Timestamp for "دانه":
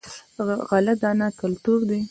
1.01-1.27